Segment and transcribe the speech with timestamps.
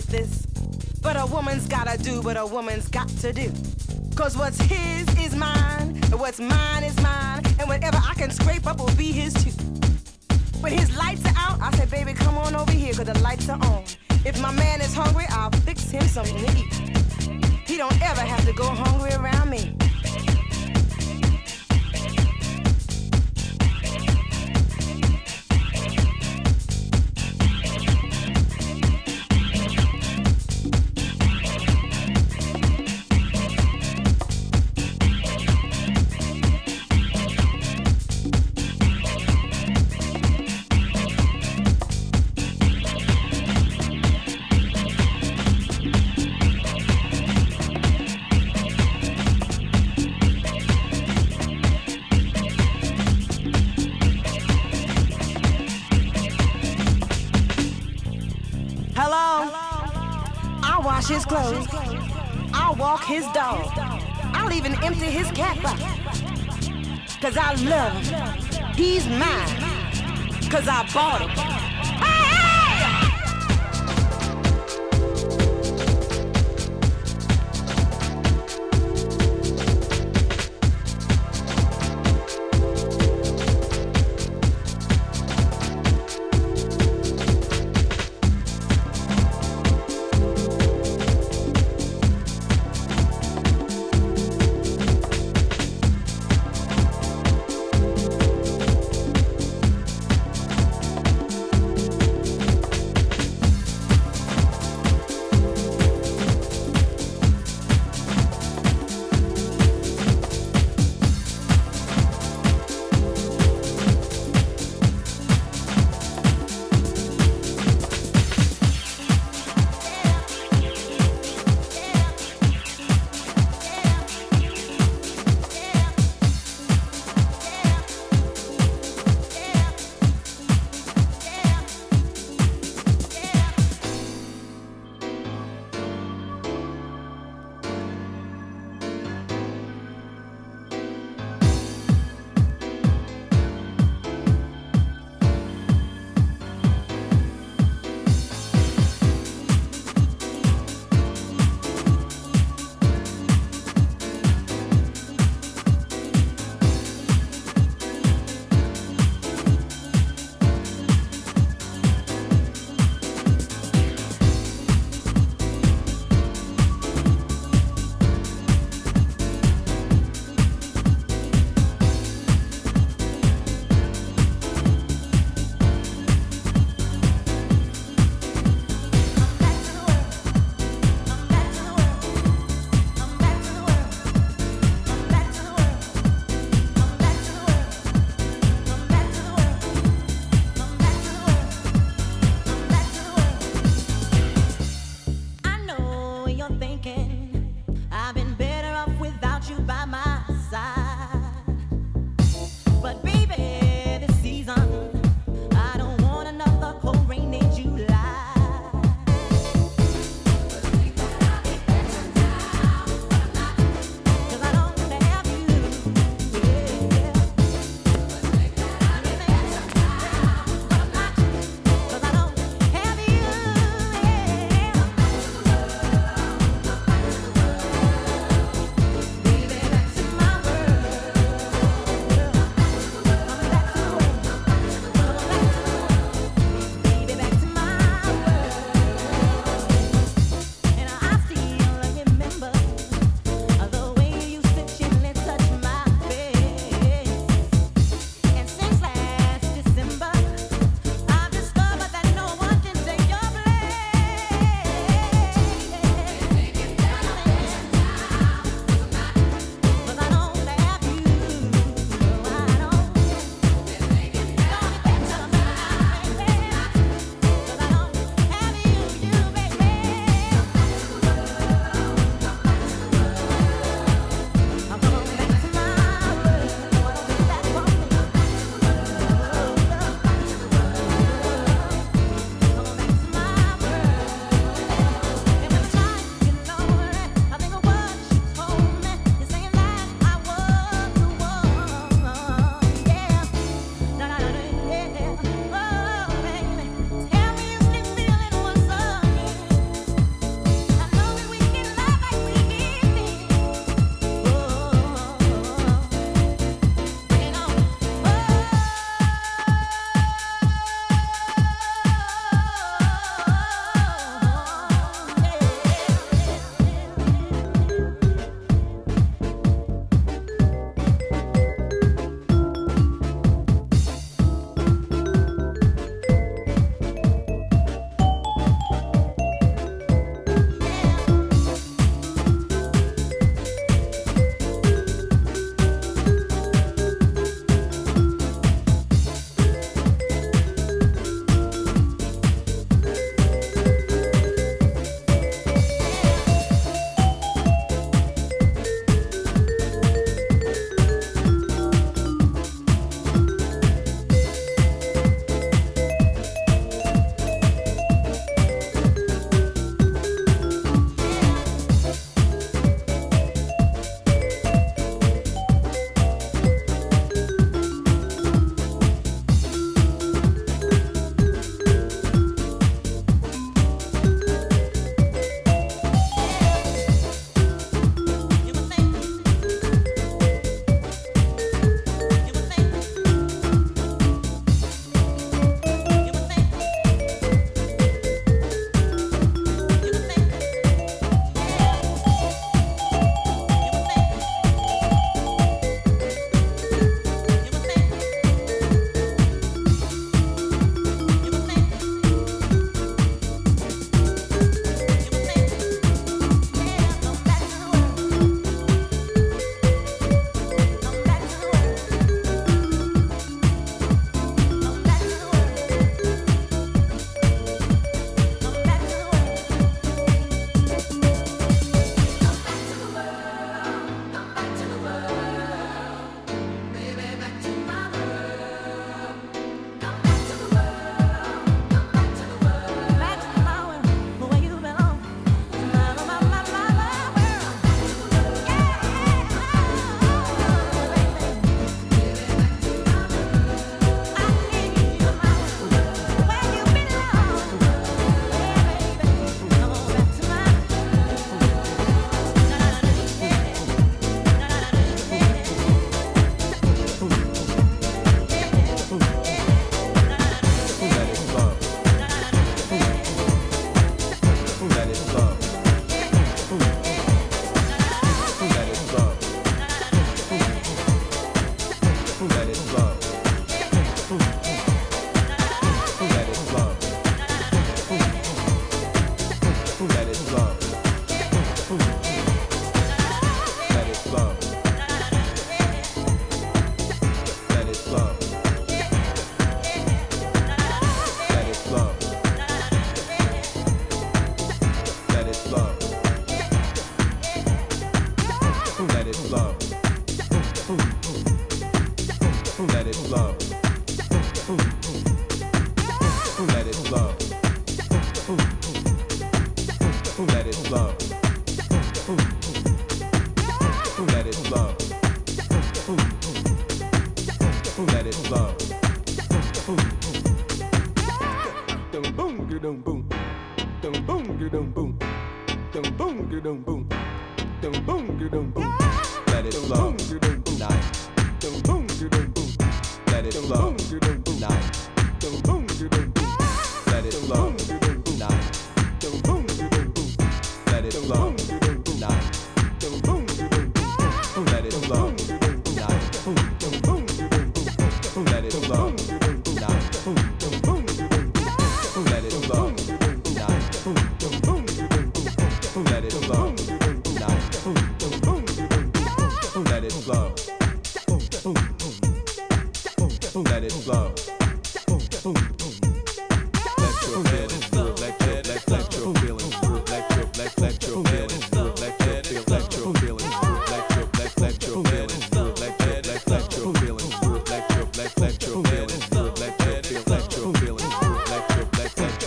[0.00, 0.46] with this.
[1.02, 3.52] But a woman's gotta do what a woman's got to do.
[4.14, 8.66] Cause what's his is mine, and what's mine is mine, and whatever I can scrape
[8.66, 9.50] up will be his too.
[10.60, 13.48] When his lights are out, I say, baby, come on over here, cause the lights
[13.48, 13.84] are on.
[14.24, 16.72] If my man is hungry, I'll fix him something to eat.
[17.66, 19.76] He don't ever have to go hungry around me.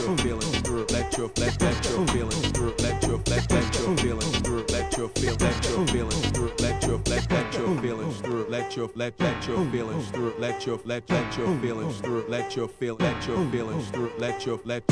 [0.03, 0.85] Your feelings through.
[0.89, 1.29] let your
[2.79, 3.77] let your flex, flex
[5.67, 8.87] your feelings through let your flex, flex your feelings through, flex your,
[9.71, 9.82] feel
[10.53, 14.59] let your let your feelings through let your feel let your feelings through let your
[14.65, 14.83] let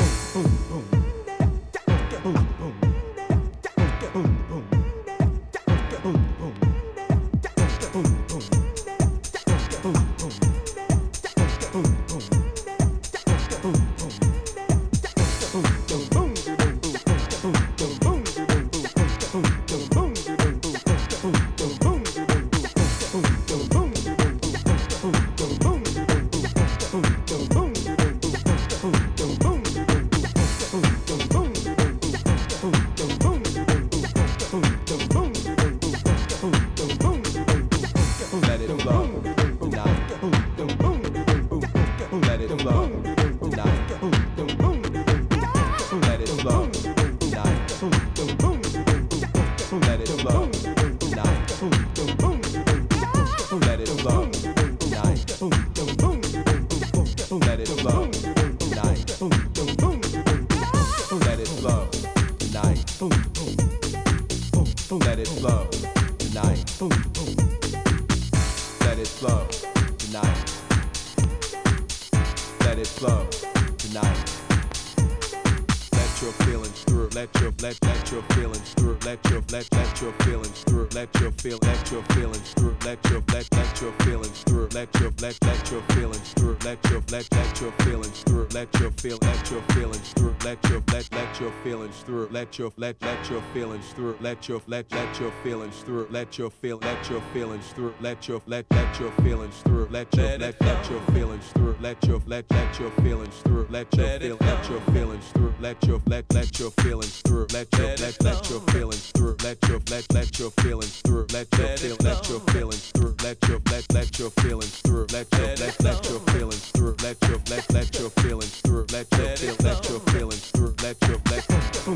[92.76, 97.08] let your feelings through let your let let your feelings through let your feel let
[97.08, 101.00] your feelings through let your let let your feelings through let your let let your
[101.12, 105.30] feelings through let your let let your feelings through let your feel let your feelings
[105.32, 109.36] through let your let let your feelings through let your let let your feelings through
[109.42, 113.48] let your let let your feelings through let your feel let your feelings through let
[113.48, 117.38] your let let your feelings through let your let let your feelings through let your
[117.50, 121.42] let let your feelings through let your feel let your feelings through let your let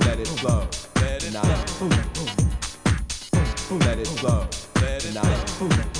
[0.06, 1.15] let it flow.
[1.16, 1.24] Let
[3.98, 5.00] it flow tonight.
[5.00, 5.46] Tonight.
[5.58, 5.95] Tonight.